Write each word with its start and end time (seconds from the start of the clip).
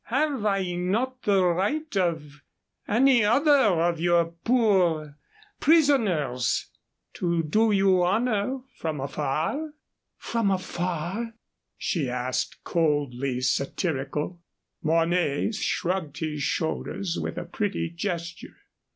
Have 0.05 0.43
I 0.47 0.73
not 0.73 1.21
the 1.21 1.45
right 1.45 1.95
of 1.95 2.41
any 2.87 3.23
other 3.23 3.51
of 3.51 3.99
your 3.99 4.33
poor 4.43 5.15
prisoners 5.59 6.71
to 7.13 7.43
do 7.43 7.71
you 7.71 8.01
honor 8.01 8.61
from 8.79 8.99
afar?" 8.99 9.75
"From 10.17 10.49
afar?" 10.49 11.35
she 11.77 12.09
asked, 12.09 12.63
coldly 12.63 13.41
satirical. 13.41 14.41
Mornay 14.81 15.51
shrugged 15.51 16.17
his 16.17 16.41
shoulders 16.41 17.19
with 17.21 17.37
a 17.37 17.45
pretty 17.45 17.91
gesture. 17.91 18.57